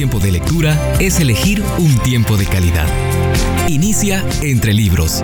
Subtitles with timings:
[0.00, 2.86] tiempo de lectura es elegir un tiempo de calidad.
[3.68, 5.22] Inicia entre libros.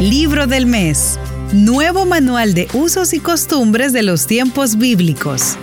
[0.00, 1.18] Libro del mes.
[1.52, 5.56] Nuevo manual de usos y costumbres de los tiempos bíblicos.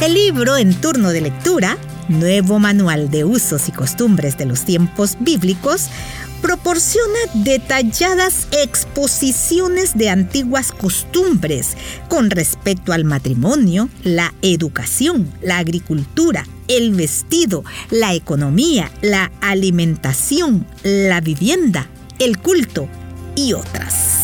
[0.00, 1.76] El libro en turno de lectura,
[2.08, 5.90] Nuevo manual de usos y costumbres de los tiempos bíblicos,
[6.40, 11.76] proporciona detalladas exposiciones de antiguas costumbres
[12.08, 21.20] con respecto al matrimonio, la educación, la agricultura, el vestido, la economía, la alimentación, la
[21.20, 21.88] vivienda,
[22.18, 22.88] el culto
[23.34, 24.18] y otras.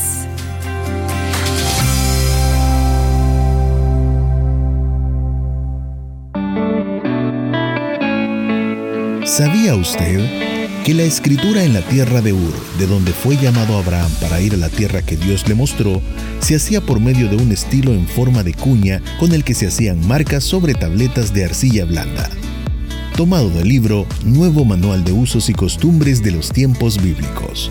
[9.26, 10.53] ¿Sabía usted?
[10.84, 14.52] Que la escritura en la tierra de Ur, de donde fue llamado Abraham para ir
[14.52, 16.02] a la tierra que Dios le mostró,
[16.41, 19.66] se hacía por medio de un estilo en forma de cuña con el que se
[19.66, 22.29] hacían marcas sobre tabletas de arcilla blanda.
[23.16, 27.71] Tomado del libro Nuevo Manual de Usos y Costumbres de los Tiempos Bíblicos.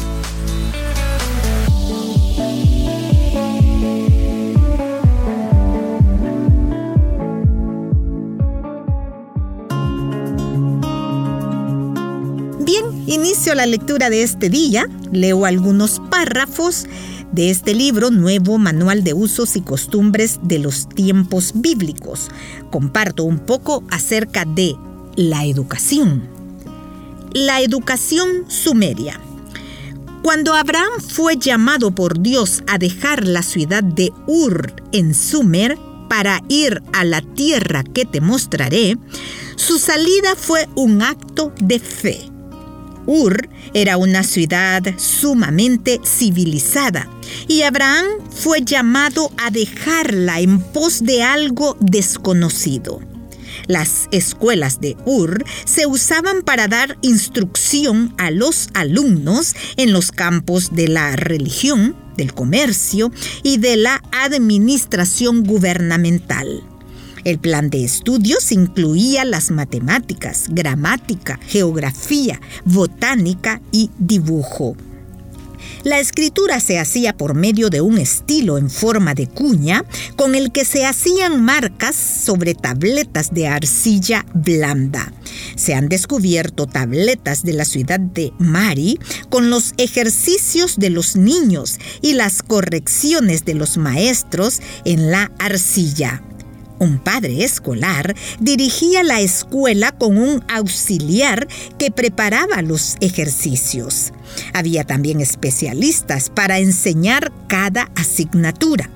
[13.46, 16.88] La lectura de este día, leo algunos párrafos
[17.34, 22.32] de este libro Nuevo Manual de Usos y Costumbres de los Tiempos Bíblicos.
[22.72, 24.76] Comparto un poco acerca de
[25.18, 26.24] la educación.
[27.34, 29.20] La educación sumeria.
[30.24, 35.78] Cuando Abraham fue llamado por Dios a dejar la ciudad de Ur en Sumer
[36.10, 38.98] para ir a la tierra que te mostraré,
[39.58, 42.33] su salida fue un acto de fe.
[43.06, 47.10] Ur era una ciudad sumamente civilizada
[47.48, 53.02] y Abraham fue llamado a dejarla en pos de algo desconocido.
[53.68, 60.76] Las escuelas de Ur se usaban para dar instrucción a los alumnos en los campos
[60.76, 63.12] de la religión, del comercio
[63.42, 66.64] y de la administración gubernamental.
[67.24, 74.76] El plan de estudios incluía las matemáticas, gramática, geografía, botánica y dibujo.
[75.84, 79.84] La escritura se hacía por medio de un estilo en forma de cuña
[80.16, 85.12] con el que se hacían marcas sobre tabletas de arcilla blanda.
[85.56, 91.80] Se han descubierto tabletas de la ciudad de Mari con los ejercicios de los niños
[92.02, 96.24] y las correcciones de los maestros en la arcilla.
[96.84, 101.48] Un padre escolar dirigía la escuela con un auxiliar
[101.80, 104.12] que preparaba los ejercicios.
[104.54, 108.90] Había también especialistas para enseñar cada asignatura.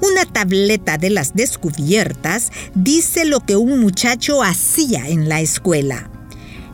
[0.00, 6.10] Una tableta de las descubiertas dice lo que un muchacho hacía en la escuela.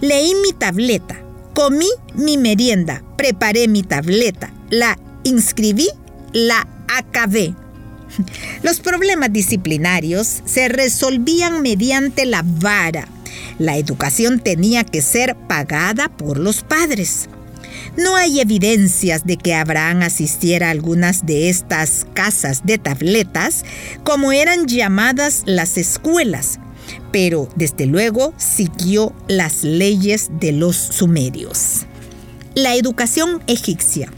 [0.00, 1.20] Leí mi tableta,
[1.52, 5.88] comí mi merienda, preparé mi tableta, la inscribí,
[6.32, 7.56] la acabé.
[8.62, 13.08] Los problemas disciplinarios se resolvían mediante la vara.
[13.58, 17.28] La educación tenía que ser pagada por los padres.
[17.96, 23.64] No hay evidencias de que Abraham asistiera a algunas de estas casas de tabletas,
[24.02, 26.58] como eran llamadas las escuelas,
[27.12, 31.86] pero desde luego siguió las leyes de los sumerios.
[32.54, 34.10] La educación egipcia.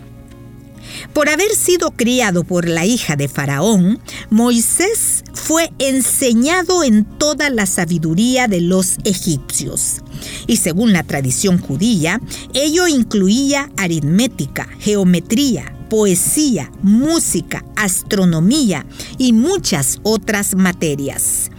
[1.12, 4.00] Por haber sido criado por la hija de Faraón,
[4.30, 10.02] Moisés fue enseñado en toda la sabiduría de los egipcios.
[10.46, 12.20] Y según la tradición judía,
[12.52, 18.86] ello incluía aritmética, geometría, poesía, música, astronomía
[19.18, 21.50] y muchas otras materias.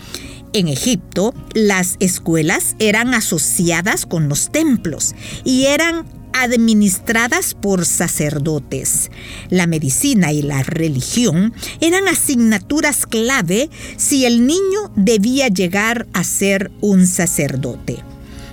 [0.54, 5.14] En Egipto, las escuelas eran asociadas con los templos
[5.44, 6.06] y eran
[6.42, 9.12] administradas por sacerdotes.
[9.50, 16.72] La medicina y la religión eran asignaturas clave si el niño debía llegar a ser
[16.82, 17.98] un sacerdote.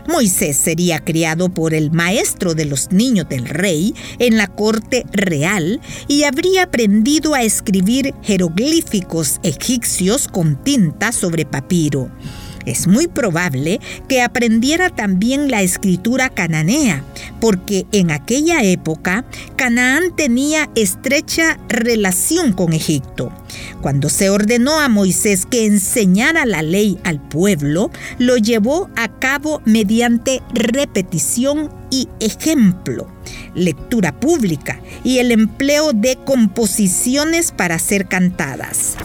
[0.07, 5.81] Moisés sería criado por el maestro de los niños del rey en la corte real
[6.09, 12.11] y habría aprendido a escribir jeroglíficos egipcios con tinta sobre papiro.
[12.67, 17.05] Es muy probable que aprendiera también la escritura cananea,
[17.41, 19.25] porque en aquella época
[19.57, 23.33] Canaán tenía estrecha relación con Egipto.
[23.81, 29.61] Cuando se ordenó a Moisés que enseñara la ley al pueblo, lo llevó a cabo
[29.67, 33.09] mediante repetición y ejemplo,
[33.55, 38.97] lectura pública y el empleo de composiciones para ser cantadas.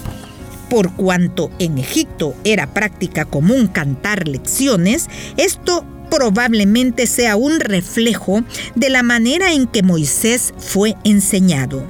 [0.69, 8.43] Por cuanto en Egipto era práctica común cantar lecciones, esto probablemente sea un reflejo
[8.75, 11.83] de la manera en que Moisés fue enseñado.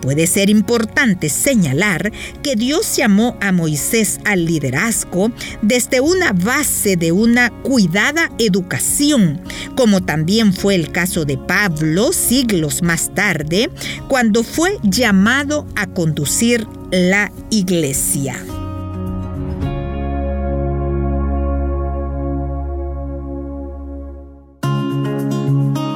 [0.00, 2.12] Puede ser importante señalar
[2.42, 5.30] que Dios llamó a Moisés al liderazgo
[5.62, 9.40] desde una base de una cuidada educación,
[9.76, 13.70] como también fue el caso de Pablo siglos más tarde,
[14.06, 18.36] cuando fue llamado a conducir la iglesia.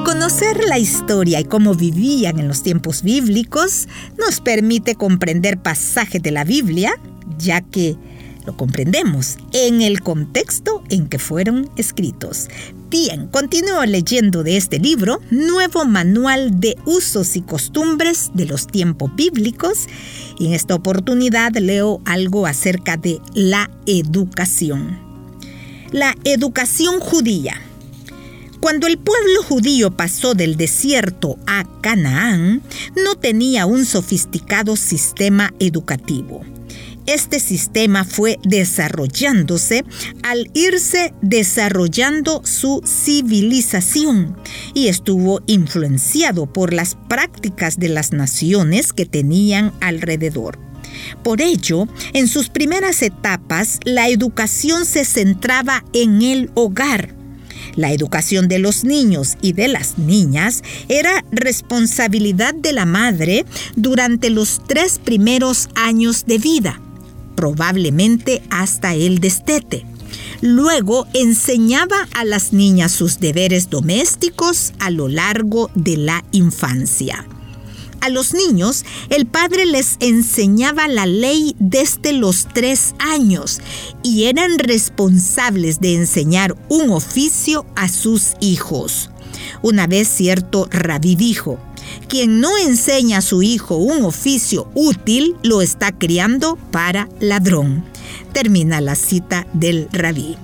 [0.03, 3.87] Conocer la historia y cómo vivían en los tiempos bíblicos
[4.17, 6.91] nos permite comprender pasajes de la Biblia,
[7.37, 7.95] ya que
[8.45, 12.49] lo comprendemos en el contexto en que fueron escritos.
[12.89, 19.15] Bien, continúo leyendo de este libro, Nuevo Manual de Usos y Costumbres de los Tiempos
[19.15, 19.85] Bíblicos,
[20.39, 24.97] y en esta oportunidad leo algo acerca de la educación.
[25.91, 27.61] La educación judía.
[28.59, 32.63] Cuando el pueblo judío pasó del desierto a Canaán,
[32.95, 36.41] no tenía un sofisticado sistema educativo.
[37.05, 39.83] Este sistema fue desarrollándose
[40.23, 44.37] al irse desarrollando su civilización
[44.73, 50.59] y estuvo influenciado por las prácticas de las naciones que tenían alrededor.
[51.23, 57.19] Por ello, en sus primeras etapas, la educación se centraba en el hogar
[57.75, 64.29] la educación de los niños y de las niñas era responsabilidad de la madre durante
[64.29, 66.81] los tres primeros años de vida,
[67.39, 69.85] probablemente hasta el destete.
[70.41, 77.25] Luego enseñaba a las niñas sus deberes domésticos a lo largo de la infancia.
[78.01, 83.61] A los niños, el padre les enseñaba la ley desde los tres años
[84.03, 89.11] y eran responsables de enseñar un oficio a sus hijos.
[89.61, 91.57] Una vez cierto rabí dijo,
[92.07, 97.85] quien no enseña a su hijo un oficio útil lo está criando para ladrón.
[98.33, 100.37] Termina la cita del rabí.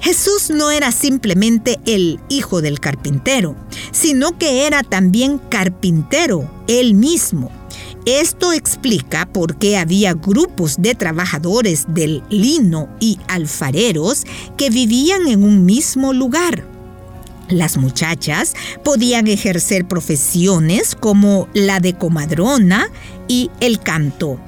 [0.00, 3.54] Jesús no era simplemente el hijo del carpintero,
[3.92, 7.52] sino que era también carpintero él mismo.
[8.04, 14.24] Esto explica por qué había grupos de trabajadores del lino y alfareros
[14.56, 16.71] que vivían en un mismo lugar.
[17.52, 22.88] Las muchachas podían ejercer profesiones como la de comadrona
[23.28, 24.40] y el canto.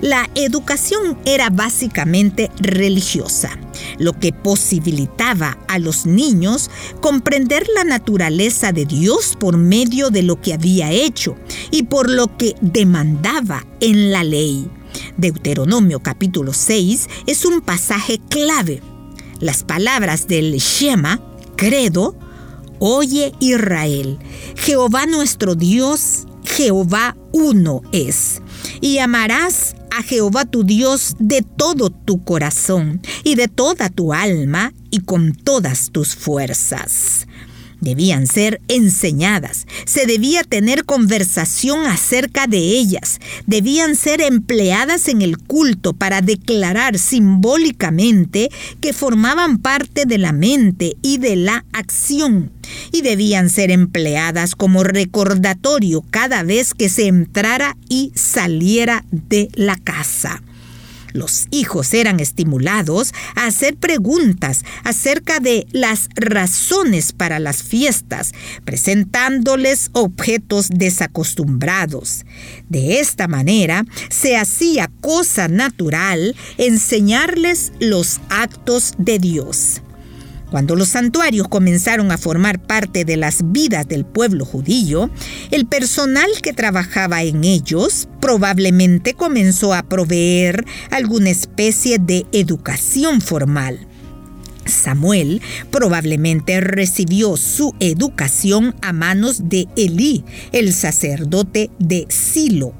[0.00, 3.56] La educación era básicamente religiosa,
[3.98, 6.68] lo que posibilitaba a los niños
[7.00, 11.36] comprender la naturaleza de Dios por medio de lo que había hecho
[11.70, 14.68] y por lo que demandaba en la ley.
[15.16, 18.82] Deuteronomio capítulo 6 es un pasaje clave.
[19.38, 21.20] Las palabras del Shema,
[21.56, 22.16] credo,
[22.80, 24.18] Oye Israel,
[24.56, 28.40] Jehová nuestro Dios, Jehová uno es,
[28.80, 34.72] y amarás a Jehová tu Dios de todo tu corazón y de toda tu alma
[34.90, 37.26] y con todas tus fuerzas
[37.80, 45.38] debían ser enseñadas, se debía tener conversación acerca de ellas, debían ser empleadas en el
[45.38, 48.50] culto para declarar simbólicamente
[48.80, 52.50] que formaban parte de la mente y de la acción,
[52.92, 59.76] y debían ser empleadas como recordatorio cada vez que se entrara y saliera de la
[59.76, 60.42] casa.
[61.12, 68.32] Los hijos eran estimulados a hacer preguntas acerca de las razones para las fiestas,
[68.64, 72.24] presentándoles objetos desacostumbrados.
[72.68, 79.82] De esta manera, se hacía cosa natural enseñarles los actos de Dios.
[80.50, 85.10] Cuando los santuarios comenzaron a formar parte de las vidas del pueblo judío,
[85.50, 93.86] el personal que trabajaba en ellos probablemente comenzó a proveer alguna especie de educación formal.
[94.64, 102.74] Samuel probablemente recibió su educación a manos de Elí, el sacerdote de Silo.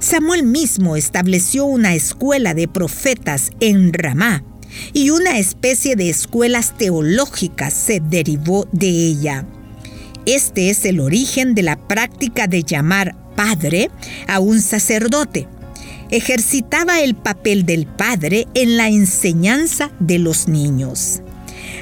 [0.00, 4.44] Samuel mismo estableció una escuela de profetas en Ramá
[4.92, 9.46] y una especie de escuelas teológicas se derivó de ella.
[10.26, 13.90] Este es el origen de la práctica de llamar padre
[14.26, 15.48] a un sacerdote.
[16.10, 21.22] Ejercitaba el papel del padre en la enseñanza de los niños.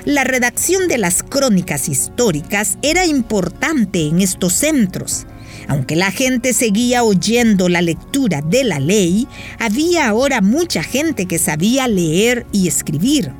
[0.04, 5.26] La redacción de las crónicas históricas era importante en estos centros.
[5.68, 9.26] Aunque la gente seguía oyendo la lectura de la ley,
[9.58, 13.32] había ahora mucha gente que sabía leer y escribir.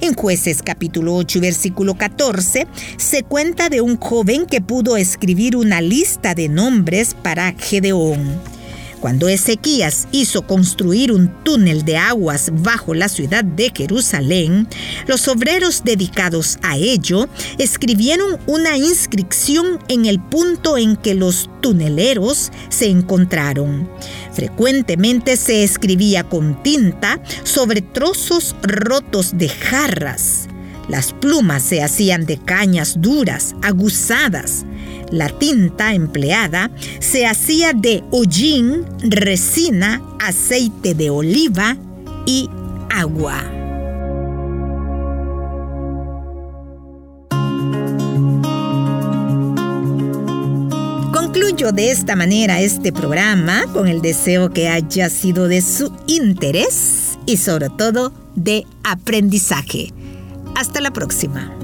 [0.00, 2.66] En jueces capítulo 8 versículo 14
[2.96, 8.53] se cuenta de un joven que pudo escribir una lista de nombres para Gedeón.
[9.04, 14.66] Cuando Ezequías hizo construir un túnel de aguas bajo la ciudad de Jerusalén,
[15.06, 22.50] los obreros dedicados a ello escribieron una inscripción en el punto en que los tuneleros
[22.70, 23.90] se encontraron.
[24.32, 30.48] Frecuentemente se escribía con tinta sobre trozos rotos de jarras.
[30.88, 34.64] Las plumas se hacían de cañas duras, aguzadas.
[35.14, 41.76] La tinta empleada se hacía de hollín, resina, aceite de oliva
[42.26, 42.50] y
[42.90, 43.40] agua.
[51.12, 57.18] Concluyo de esta manera este programa con el deseo que haya sido de su interés
[57.24, 59.92] y sobre todo de aprendizaje.
[60.56, 61.63] Hasta la próxima.